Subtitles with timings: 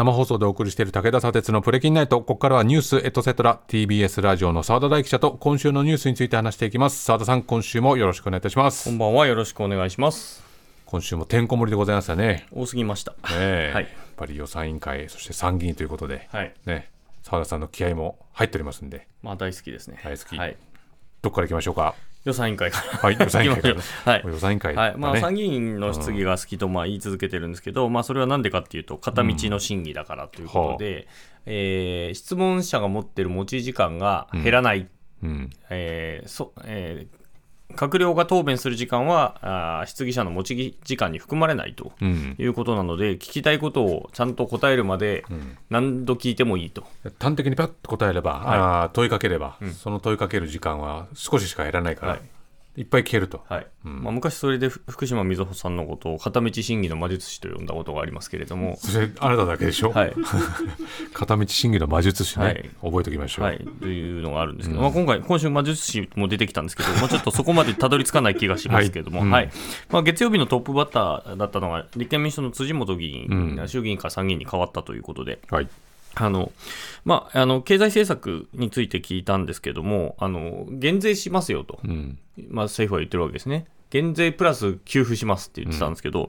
[0.00, 2.20] 生放送でお送りしている武田砂鉄のプレキンナイト。
[2.20, 7.04] ここからはニュースエトセトラ TBS ラジオの澤田大記者と今週のニュースについて話していきます。
[7.04, 8.88] 澤田さん、今週もよろしくお願いいたします。
[8.88, 10.42] こんばんはよろしくお願いします
[10.86, 12.46] 今週もてんこ盛りでございましたね。
[12.50, 16.88] 多すぎましたねえはいやっぱり予算委員会、そして参議院ということで、はいね、
[17.22, 20.56] 澤田さんの気合も入っておりますんで、まあ大好きですね大好きはい、
[21.20, 21.94] どこから行きましょうか？
[22.24, 23.74] 予算委員会からはい、予算委員会から。
[24.12, 24.22] はい。
[24.26, 24.98] 予算委員会だね、はい。
[24.98, 31.08] まあ、参議院の質疑が好きとまあ言い続けてるんですけど、まあ、それはなんでかっていうと片道の審議だからということで、
[31.46, 34.88] えー質問者が持ってる持ち時間が減らない、
[35.22, 35.50] うん。
[35.70, 37.19] えーそえー
[37.76, 39.36] 閣僚が答弁する時間は
[39.80, 42.36] あー質疑者の持ち時間に含まれないとうん。
[42.38, 45.24] いうことなので、聞きたいことをちゃんと答えるまで
[45.70, 46.84] 何度聞いてもいいと。
[47.20, 48.58] 端的にパッと答えれば、はい。
[48.58, 52.20] あー問いかければ、その問いかける時間は少ししか減らないから、はい
[52.80, 53.44] い、っぱい聞けると。
[53.46, 53.66] はい。
[53.84, 60.14] まあ、昔それでふ福島みずほさんのことを片道審議の魔術師と呼んだことがありますけれども、それ、あなただけでしょ、はい。
[61.12, 62.70] 片道審議の魔術師ね、はい。
[62.82, 63.44] 覚えておきましょう。
[63.44, 69.50] はい、というのがあるんですけど、まあ、今回、今週魔術師も出てきたんですけど、まあ、ちょっとそこまでたどり着かない気がしますけれども、は いはい。
[69.90, 75.68] まあ、月曜日のトップバッターだったのが、立憲民主党の辻元議員が衆議院から参議院に変わったということで、はい。
[76.14, 76.52] あの
[77.04, 82.18] まあ、あの経済政策について聞いたんですけども、あの減税しますよと、うん。
[82.48, 83.66] まあ、政府は言ってるわけですね。
[83.90, 86.28] 減税プラス給付しますって言ってたんですけど、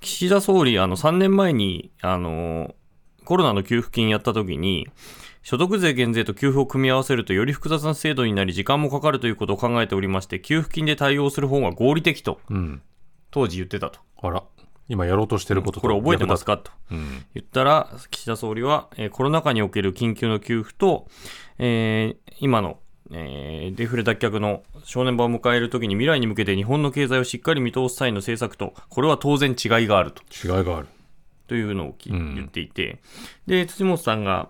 [0.00, 2.74] 岸田総理、あの3年前にあの
[3.24, 4.88] コロナの給付金やった時に、
[5.42, 12.82] 所得税減税と給付を組み合わせるとより複雑な制度になり、時間もかかるということを考えておりまして、給付金で対応する方が合理的と、うん。
[13.30, 14.00] 当時言ってたと。
[14.22, 14.42] あら、
[14.88, 16.58] 今やろうとしてることとこれ覚えてますか？
[16.58, 16.70] と。
[16.90, 17.24] うん。
[17.34, 21.08] 言ったら、岸田総理は、えーコロナ禍における緊急の給付と、
[21.58, 22.78] えー今の、
[23.10, 30.22] えーデフレ脱却の正念場を迎えるときに未来に向けて日本の経済をしっかり見通す際の政策と、これは当然違いがあると。
[30.32, 30.86] 違いがある。
[31.48, 32.34] というのをきうん。
[32.36, 33.00] 言っていて、
[33.46, 34.48] で、辻元さんが、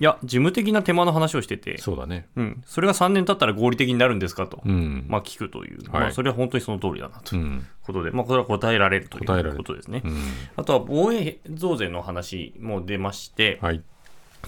[0.00, 2.28] いや、事務的な手間の話をしてて、そうだね。
[2.36, 5.04] うん、それが3年経ったら合理的になるんですかと、うん。
[5.08, 7.40] まあ、聞くという、はいまあ、それは本当にその通りだなとう。
[7.40, 10.02] いうんことで、まあ、これは答えられるという答えられることですね。
[10.04, 10.22] うん。
[10.56, 13.82] あとは防衛増税の話も出まして、はい。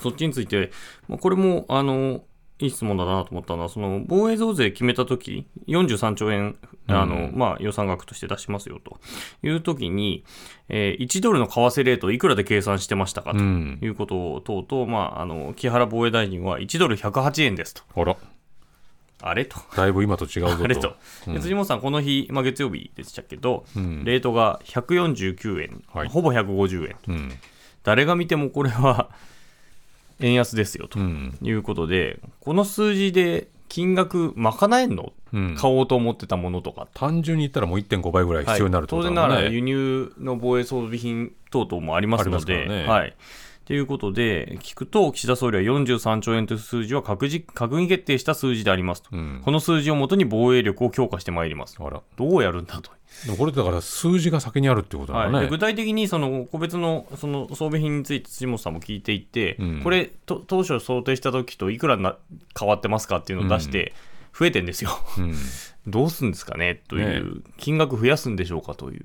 [0.00, 0.70] そっちについて、
[1.08, 2.22] まあこれも、あの、
[2.58, 6.56] いい質問だなと思ったのは、その防衛増税決めたとき、43兆円、
[6.92, 8.98] あの、うんまあ、予算額として出しますよと
[9.42, 10.24] いうときに、
[10.68, 13.78] えー1ドルの為替レートをいくらで計算してましたかとうん。
[13.82, 17.82] いうことを問うと、まあ、あの、木原防衛大臣は1ドル108円ですと。
[17.94, 18.16] あら、
[19.22, 19.56] あれと。
[19.76, 20.64] だいぶ今と違うぞと。
[20.64, 20.94] あれと。
[21.26, 26.96] うんで辻元さん、この日、まあ、月曜日でしたけど、うんレートが149円、はいほぼ150円。
[27.08, 27.32] うん。
[27.82, 29.10] 誰が見てもこれは
[30.20, 30.98] 円安ですよと。
[30.98, 31.36] うん。
[31.42, 35.54] いうことで、この数字で金額賄えんの、うん。
[35.56, 39.14] 買おうと思ってたものとか、単純に言ったらもう1.5倍ぐらい必要になるってこと当然。
[39.14, 43.14] ながら輸入の防衛装備品等々もありますので、ねはい。
[43.70, 49.10] ということで、聞くと、岸田総理は43兆円という数字は閣議閣議決定した数字でありますと。
[49.12, 49.42] うん。
[49.44, 51.76] この数字をもとに防衛力を強化してまいります。
[51.78, 52.02] あら。
[52.16, 52.90] どうやるんだと。
[53.26, 55.44] でもこれだから数字が先にあるってことはい、だね。
[55.44, 62.16] で具体的にその個別のその装備品について辻本さんも聞いていて、うんこれと当初想定した時といくらな
[62.58, 63.92] 変わってますかっていうのを出して
[64.36, 65.34] 増えてんですよ、うん。
[65.86, 69.04] どうするんですかねという、ね金額増やすんでしょうかという、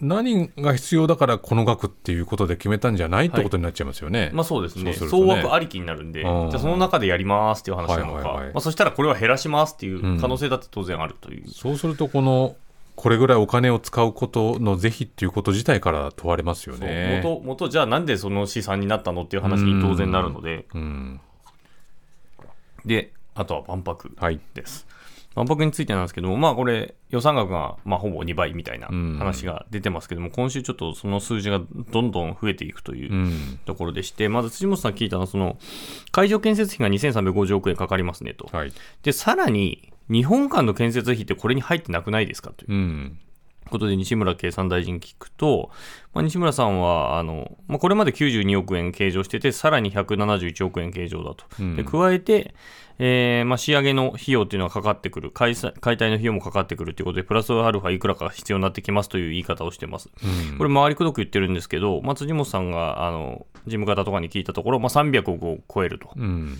[0.00, 4.30] 何が必要だからこの額っていうことで決めたんじゃないってことになっちゃいますよね。
[4.32, 4.84] まあそうですね。
[4.84, 4.92] ね。
[4.92, 6.50] 総額ありきになるんで、うん。
[6.50, 8.54] じゃあその中でやりますっていう話なのか、はいはいはい。
[8.54, 12.56] まあ、そしたらこれは減らしますっていう可能性だって当然あるという、そうするとこの
[12.96, 17.20] これぐらいお金を使うことの是非っていうこと自体から問われますよね。
[17.22, 21.20] 元元じゃあなんでその試算になったのっていう話に当然なるので、うん。
[22.84, 24.40] であとは万博はい。
[25.38, 31.60] 万博についてなんですけども、まあこれ、予算額がまあほぼ2倍みたいなうん話が出てますけども、今週ちょっとその数字が
[31.92, 35.58] どんどん増えていくといううんところでして、まず辻本さん聞いたのは、その
[36.10, 38.48] 会場建設費が2350億円かかりますねと。
[38.52, 38.72] はい。
[39.02, 43.18] で、さらに、日本間の建設費ってこれに入ってなくないですかといううん。
[43.68, 45.70] ことで西村経産大臣聞くと、
[46.14, 51.44] まあ、西村さんはあの、まあ、これまで92億円計上してて、さらに171億円計上だと。
[51.60, 52.54] うんで加えて、
[52.98, 60.10] えーまあ、仕上げの費用っていうのはかかってくる解散、解体の費用もかかってくるということで、プラスアルファいくらか必要になってきますという言い方をしてます。
[60.22, 66.10] うんこれ、回りくどく言ってるんですけど、まあ、辻本さんがあの事務方とかに聞いたところ、まあ、300億を超えると。
[66.16, 66.58] うん。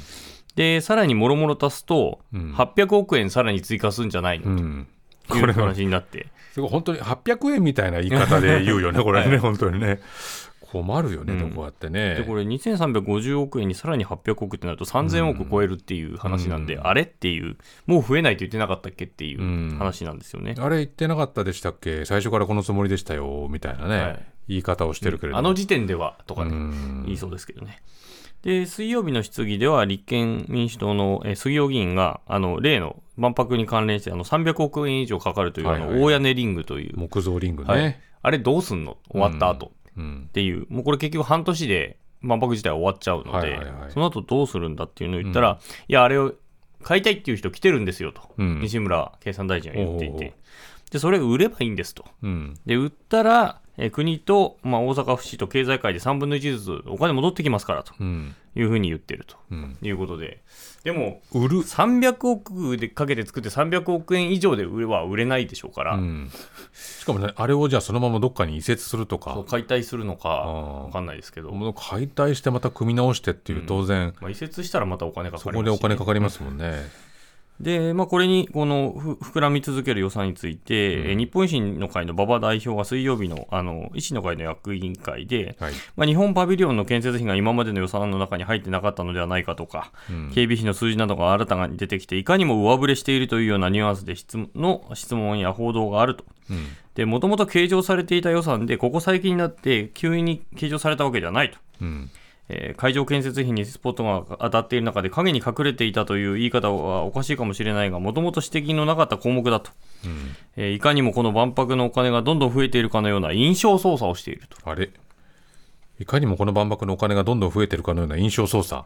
[0.54, 4.86] で、さらにもろもろ足すと、うん800億円さらに追加するんじゃないのうん。
[5.28, 5.60] というこれは。
[5.68, 6.26] 話になって。
[6.52, 9.38] すごい本当に800円みたいな言い方で言うよね、これね、はい。
[9.38, 10.00] 本当にね。
[10.70, 11.50] 困るよね、うん。
[11.52, 12.16] こうやってね。
[12.16, 16.86] でこれ2350億円にさらに800億ってなると3000億超えるっていう話なんで、うん。
[16.86, 19.78] あれっていうもう増えないと言ってなかったっけっていううん。
[19.78, 22.04] 話なんですよね、あれ言ってなかったでしたっけ？
[22.04, 24.26] 最初からこのつもりでしたよみたいなね、はい。
[24.48, 27.02] 言い方をしてるけれどあの時点ではとかね、うん。
[27.06, 27.82] 言いそうですけどね。
[28.42, 38.00] で、水曜日の質疑では、立憲民主党の、えー杉尾議員が、あの、例の万博に関連して、あの、300億円以上かかるという、あの、大屋根リングという、木造リングね、はい。
[38.22, 38.96] あれどうすんの？
[39.10, 39.72] 終わった後。
[39.96, 40.26] うん。
[40.28, 43.90] っていう、もうこれ結局半年で万博自体は終わっちゃうので、はいはいはい。
[43.90, 45.58] その後どうするんだっていうのを言ったら、
[45.88, 46.34] いや、あれを
[46.82, 48.60] 買いたいっていう人来てるんですよと、うん。
[48.60, 50.34] 西村経産大臣は言っていて、
[50.90, 52.04] で、それ売ればいいんですと。
[52.22, 52.58] うん。
[52.66, 58.34] で、売ったら、えー国と、まあ、大阪府市と経済界で3分の1ずつお金戻ってきますからとうん。
[58.56, 59.36] いうふうに言ってると。
[59.52, 59.76] うん。
[59.80, 60.42] いうことで、
[60.84, 66.30] でも、売る、300億でかけて作って300億円以上で売れは売れないでしょうから、うん、
[66.72, 69.34] しかもねあれをじゃあそのままどっかに移設するとか。
[69.34, 76.88] そう解体するのか分かんないですけど、解体してまた組み直してっていう当然、まあ、移設したらまたお金かかそりますしこでお金かかりますもんね、
[77.60, 85.72] で、まあ、これに、このふ膨らみ続ける予算について、えー日本維新の会の馬場代表が水曜日のあの維新の会の役員会で、はい。
[85.96, 90.30] まあ、日本パビリオンの建設費が今までの予算の中に入ってなかったのではないかとか、うん。
[90.32, 96.24] 警備費の数字などが新たに出てきて、いかにも上振れしているというようなニュアンスで質問の質問や報道があると。
[96.50, 96.66] うん。
[96.94, 101.58] で、もともと計上されていた予算で、ここ最近になって急に計上されたわけではないと。
[101.80, 102.10] うん
[102.48, 109.70] えー会場建設費にスポットが当たっている中で影に隠れていたという言い方はおかしいかもしれないが、もともと指摘のなかった項目だと、
[110.04, 110.36] うん。
[110.56, 114.10] えーいかにもこの万博のお金がどんどん増えているかのような印象操作。
[114.10, 114.56] をしていると。
[114.64, 114.90] あれ？
[115.98, 118.84] いかにもこの万博のお金がどんどん増えてるかのような印象操作。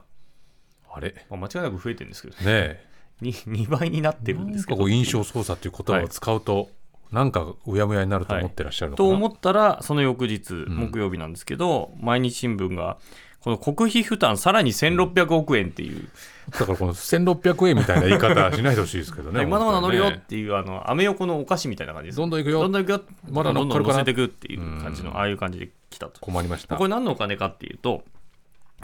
[0.90, 1.10] あれ？
[1.10, 2.84] ねまあ、間違いなく増えてるんですけど、え。
[3.22, 4.80] 2, 倍になってるんですけど。
[4.80, 6.70] なんかこう印象操作っていう言葉を使うと、
[7.12, 12.98] なんかうやむやになると思ってらっしゃるのかな、と思ったら、その翌日、木曜日なんですけど、毎日新聞が、
[13.42, 16.08] この国費負担さらに1600億円っていう、
[16.50, 22.18] だからこの1600円みたいな言い方しないでほしいですけどね まだまだ乗るよっ本ていう、あの、アメ横のお菓子みたいな感じです。
[22.18, 23.02] どんどん行くよどんどん行くよ。
[23.30, 26.20] まだどんどん乗せていくっていう感じの、うんああいう感じで来たと。
[26.20, 28.04] 困りましたこれ何のお金かっていうと、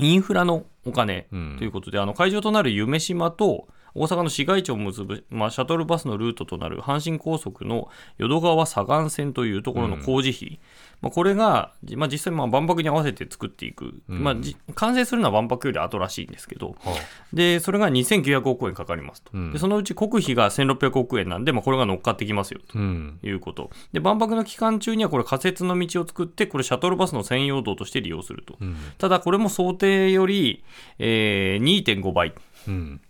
[0.01, 7.89] インフラのお金うんということで、あの会場となる夢島と大阪の市街地を結ぶ、まあ、シャトルバスのルートとなる阪神高速の
[8.19, 10.61] 淀川左岸線というところの工事費、
[11.01, 14.23] まあ、これが、じまあ、実際まあ万博に合わせて作っていく、うん。
[14.23, 16.97] まあ、じ完成するのは万博より後らしいんですけど、は
[17.33, 19.53] でそれが2900億円かかりますと、うん。
[19.53, 22.79] でそのうち国費が1600億円なんで、まあ、これが乗っかってきますよと。
[22.79, 23.19] あうん。
[23.23, 23.71] いうこと。
[23.93, 28.77] で万博の期間中にはこれ仮設の道を作ってこれシャトルバスの専用道として利用すると、うん。
[28.99, 30.65] ただこれも想定より、
[30.99, 32.35] えー2.5倍うん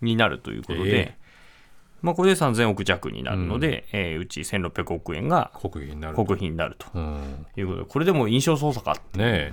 [0.01, 1.19] になるということで、ええ。
[2.01, 7.47] まあ、これで3000億弱になるので、うえーうち1600億円が国費になる国費になるとうん。
[7.57, 9.53] いうことでこれでも印象操作かねえ。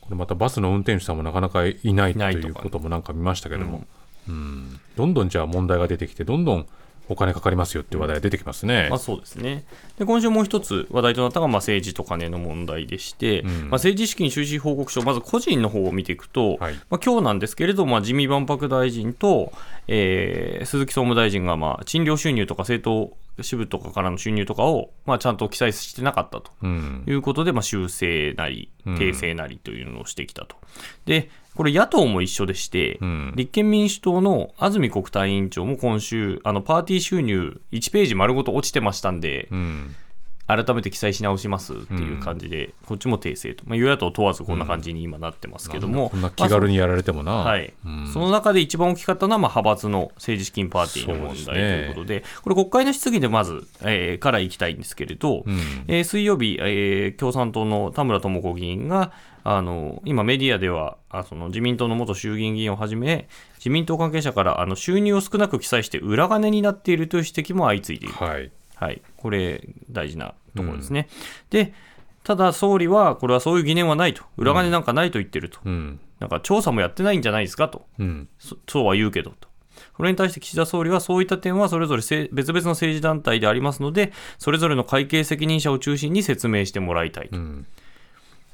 [0.00, 3.84] これまたバスの運転手さんもなかなかいないということもなんか見ましたけども、
[4.28, 4.80] うん。
[4.96, 6.66] どんどんじゃあ問題が出てきてどんどん
[7.10, 8.86] お金かかりますよっていう話題が出てきますね。
[8.88, 9.64] まあ、そうですね。
[9.98, 13.48] で今週もう一つ話題となったのがまあ政治と金の問題でして、うん。
[13.48, 16.74] まあ、政治資金収支報告書まず個人の方を見ていくと、はい。
[16.88, 19.52] まあ、今日なんですけれども、まあ、自民万博大臣と、
[19.88, 26.50] えー鈴木総務大臣がまあ賃料収入とか政党支部とかからの収入とかをまあちゃんと記載してなかったと。
[26.62, 27.04] うん。
[27.06, 28.94] いうことで、まあ、修正なりうん。
[28.96, 30.56] 訂正なりというのをしてきたと。
[31.06, 33.32] でこれ野党も一緒でして、うん。
[33.36, 39.94] 立憲民主党の安住国対委員長も今週、あのパーティー収入1ページ丸ごと落ちてましたんで、うん
[40.56, 46.22] 改めて記載し直しますっていう感じで、こっちも訂正と、まあ、与野党問わずこんな感じに今なってますけども、こん。
[46.22, 47.72] な気軽にやられてもな、はい。
[47.84, 48.06] うん。
[48.12, 55.58] その中で一番大きかったのは、まあ、派閥の政治資金パーティーの問題ということで、これ、国会の質疑でまず、えーからいきたいんですけれど、うん。
[55.88, 68.14] えー水曜日、えー共産党の田村智子議員が、あの今、メディアではあその自民党の元衆議院議員をはじめ、自民党関係者からあの収入を少なく記載して裏金になっているという指摘も相次いでいる。
[68.14, 68.50] はい。
[68.76, 71.08] はい、これ、大事なところですね。
[71.50, 71.72] で、
[72.22, 76.00] ただ総理は、これはそういう疑念はないと、裏金なんかないと言ってると、うん。
[76.18, 78.28] なんか調査もやってないんじゃないですかと、うん。
[78.38, 79.48] そそうは言うけどと。
[79.94, 87.36] これに対して岸田総理は、そういった点はそれぞれせ別々の政治団体でありますので、それぞれの会計責任者を中心に説明してもらいたいと。
[87.36, 87.66] うん。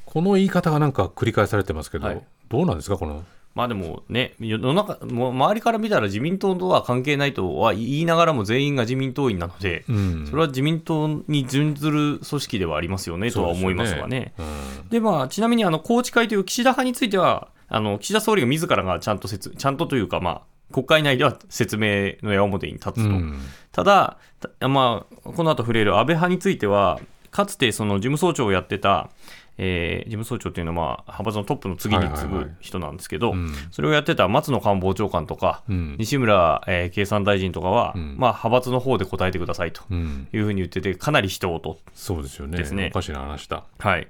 [0.05, 2.25] この言い方がなんか繰り返されてますけど、はい。
[2.49, 3.25] どうなんですかこの
[3.57, 14.35] まあでもね、世の中、もう周りから見たら自民党とは関係ないとは言いながらも全員が自民党員なので、うんそれは自民党に準ずる組織ではありますよねとは思いますがね。
[14.39, 23.01] うんで、まあ、ちなみに、あの、宏池会という岸田派については、あの、岸田総理が自らがちゃんと説、ちゃんとというか、まあ、国会内では説明の矢面に立つと。
[23.01, 23.39] うん
[23.73, 24.19] ただ、
[24.61, 29.11] たまあ、この後触れる安倍派については、かつてその事務総長をやってた、
[29.59, 33.53] えー事務総長っていうのは、まあ、派閥のトップの次に次ぐ人なんですけど、うん。
[33.71, 35.97] それをやってた松野官房長官とか、うん。
[35.99, 38.17] 西村、えー経産大臣とかは、ん。
[38.19, 41.79] まあ、派閥の方で答えてくださいとうんいうふうに言ってて、かなり人をと。
[41.95, 42.59] そうですよね。
[42.59, 42.91] ですね。
[42.93, 43.65] おかしな話だ。
[43.79, 44.09] はい、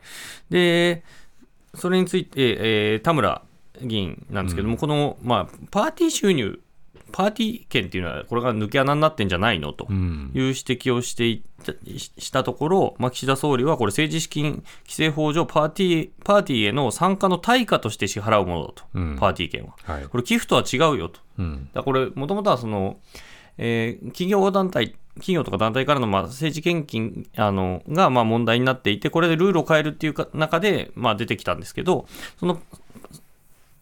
[0.51, 1.05] で、
[1.75, 2.31] それについて、
[2.93, 3.43] えー田村
[3.83, 6.59] 議員なんですけども、この、まあ、パーティー収入、
[7.17, 9.73] パーティー券っていうのは、これが抜け穴になってんじゃないの？
[9.73, 9.87] と。
[9.89, 19.75] うんいう指摘をしていたししたところ、まあ、岸田総理はこれ政治資金規正法上パーティー、パーティーへの参加の対価として支払うものだと、うんパーティー券は。
[19.83, 21.21] はいこれ寄付とは違うよと。
[21.39, 22.99] うんだこれ、もともとはその、
[23.57, 32.07] えー企業団体、企業とか団体からのまあ政治献金あのがまあ問題になっていて、これでルールを変えるっていうか中でまあ出てきたんですけど、
[32.39, 32.61] その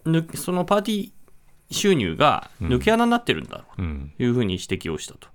[0.05, 1.11] ぬそのパーティー
[1.71, 3.83] 収入が抜け穴になってるんだと
[4.23, 5.29] いうふうに指摘をしたと。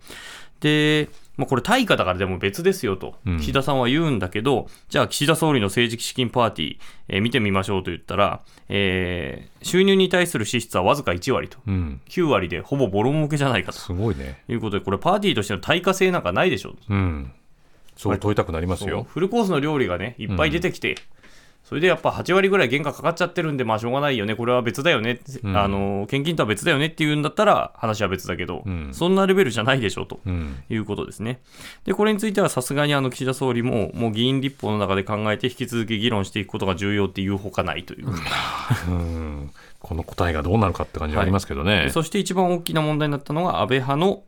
[0.59, 3.39] で、まあ、これ対価だからでも別ですよと、うん。
[3.39, 11.57] 岸田さんは言うんだけど、じゃあ岸田総理の政治資金パーティー、えー見てみましょうと言ったら、えー収入に対する支出はわずか1割と。
[11.65, 12.01] うん。
[12.09, 13.79] 9割でほぼボロ儲けじゃないかと。
[13.79, 14.41] すごいね。
[14.49, 16.95] いうことで、これ、パーティーとしての対価性なんかないでしょう。
[16.95, 17.31] ん。
[17.95, 19.05] そう問いたくなりますよ。
[19.09, 20.95] フルコースの料理がね、いっぱい出てきて、
[21.69, 25.55] それでやっぱ8割ぐらい原価かかっちゃってるんで、まあしょうがないよね、これは別だよね、ん。
[25.55, 28.89] あの献金とは別だよねっていうんだったら、話は別だけど、うん。
[28.91, 30.19] そんなレベルじゃないでしょと。
[30.25, 30.63] うん。
[30.67, 31.41] いうことですね。
[31.85, 38.07] で、これについてはさすがにあの岸田総理も、もう議員立法の中で考えて引き続き議論していくことが重要っていうほかないという。
[38.87, 39.51] うん。
[39.79, 41.83] この答えがどうなるかって感じはありますけどね。
[41.83, 44.23] でそして一番大きな問題になったのが安倍派の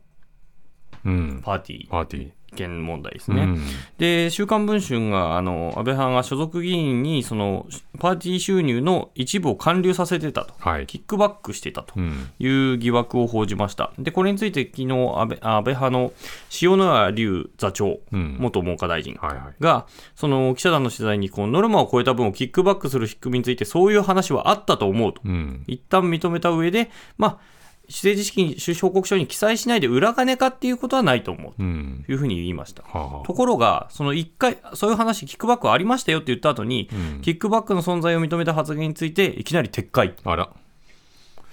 [1.04, 1.42] うん。
[1.44, 1.90] パーティー。
[1.90, 3.42] パーティー権問題ですね。
[3.42, 3.62] うん
[3.98, 7.66] で、週刊文春が、あの、安倍派が所属議員に、その、
[7.98, 10.54] パーティー収入の一部を還流させてたと。
[10.58, 13.92] はいキックバックしてたとうんいう疑惑を報じました。
[13.98, 16.12] で、これについて昨日、安倍安倍派の
[16.60, 25.20] 塩谷隆座長、うん元文科大臣はいはいが、その記者団の取材に、こう、ノルマを超えた分をキックバックする仕組みについて、そういう話はあったと思うと。
[25.24, 27.38] うん一旦認めた上で、まあ、
[27.88, 32.82] 政治資金収支報告書に記載しないで裏金かっていうことはないと思ううんというふうに言いました。
[32.82, 40.14] はあはあところが、その1回、そういう話、キックバックありましたよって言った後に、うんキックバックの存在を認めた発言について、いきなり撤回。
[40.24, 40.50] あら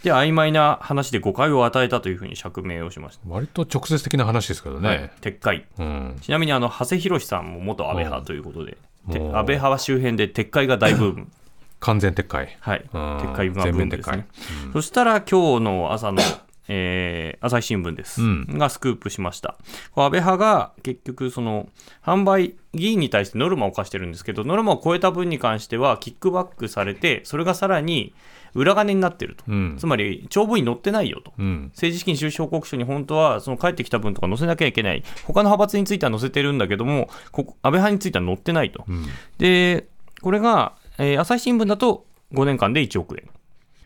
[0.03, 3.23] で、曖昧な話で誤解を与えたというふうに釈明をしました。
[3.27, 5.65] 割と直接的な話ですけどはいね、撤回。
[5.77, 11.27] うんちなみに、あの、長谷博さんも元安倍派ということで、安倍派は周辺で撤回が大ブーム。
[11.79, 12.85] 完全撤回はい。
[12.93, 14.27] うん撤回がブームです全ね
[14.65, 14.73] 面。
[14.73, 16.21] そしたら、今日の朝の、
[16.67, 19.55] えー朝日新聞です、うんがスクープしました。
[19.95, 21.69] 安倍派が結局、その
[22.03, 28.13] 販売、議員に対してノルマを課してるんですけど、ノルマを超えた分に関しては、キックバックされて、それがさらに
[28.55, 29.43] 裏金になってると。
[29.47, 31.33] うんつまり、帳簿に載ってないよと。
[31.39, 38.83] うん政治資金収支報告書に本当はその返ってきた分とか載せなきゃいけない、他の派閥については載せてるんだけども、ここ安倍派については載ってないと。
[38.87, 39.05] うん
[39.37, 39.87] で、
[40.21, 43.27] これが、えー朝日新聞だと5年間で1億円。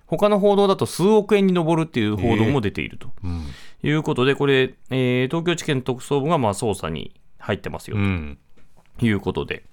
[0.05, 3.10] 他の報道だと数億円に上るっていう報道も出ていると。
[3.24, 3.43] うん。
[3.84, 8.38] いうことで、これ、えー東京地検特捜部がまあ捜査に入ってますようん。
[9.00, 9.63] ということで、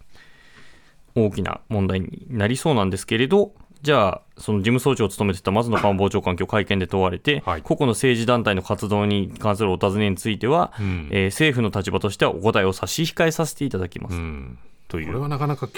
[1.15, 7.63] 大きな問題になりそうなんですけれど、じゃあ、その事務総長を務めてた松野官房長官、今日会見で問われて、はい。
[7.63, 11.09] 個々の政治団体の活動に関するお尋ねについては、うん。
[11.11, 14.59] えー政府の立場としてはお答えを差し控えさせていただきます、うん。
[14.91, 15.21] これという。
[15.21, 15.69] はなかなか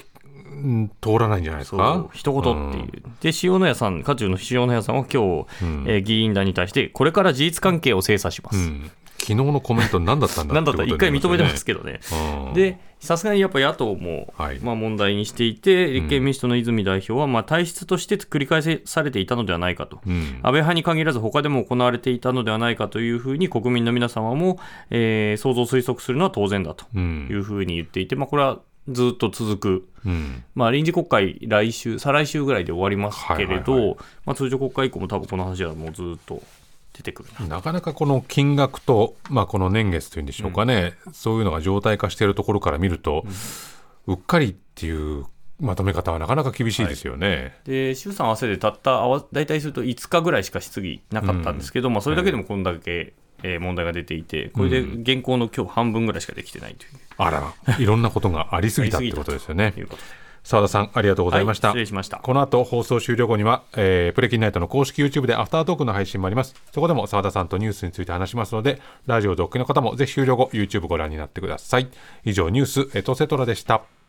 [1.00, 2.09] 通らないんじゃないですか？
[2.12, 3.02] 一言っていう。
[3.21, 5.85] で、塩谷さん、渦中の塩谷さんは今日、うん。
[5.88, 8.59] えー議員団に対して、これから事実関係を精査します。
[8.59, 8.90] うん。
[9.19, 12.00] 昨日のコメント何だったんだなんだったら一回認めてますけけどね。
[12.11, 14.59] どで、さすがにやっぱ野党も、はい。
[14.59, 20.00] まあ、問題にしていて、立憲民主党の泉代表は、まあ、体質として繰り返されていたのではないかと。
[20.04, 20.40] うん。
[20.42, 24.59] 安倍派に限らず他でも行われていたのではないかというふうに国民の皆様も、
[24.90, 27.28] えー想像推測するのは当然だとうん。
[27.31, 28.59] いうふうに言っていて、まあ、これは
[28.89, 30.45] ずっと続く、うん。
[30.55, 33.97] まあ、臨時国会来週、再来週ぐらいで終わりますけれど、はいはい
[34.27, 36.43] まあ、通常国会以降も多分この話はもうずっと
[36.93, 37.47] 出てくるな。
[37.47, 43.25] なかなかこの金額と、まあ、この年月というんでしょうかね、そういうのが常態化しているところから見ると、
[44.07, 45.27] うっかりっていう
[45.61, 47.57] まとめ方はなかなか厳しいですよね。
[47.65, 59.75] で衆参合わせてたったあわ大体すると5日ぐらいしか質疑なかったんですけど、まあ、それだけでもこんだけ、えー問題が出ていて、これで現行の今日半分ぐらいしかできてないというあら、いろんなことがありすぎたってことですよね
[60.45, 61.69] 澤田さん、ありがとうございました。
[61.69, 66.55] はい失礼しましたこの後放送終了後には、えープレキンナイトの公式 YouTube でアフタートークの配信もあります。
[66.73, 71.89] そこでも澤田さんとニュースについて話しますので、ラジオでお聞きの方もぜひ終了後 YouTube ご覧になってください。
[72.25, 74.01] 以上ニュースエトセトラでした。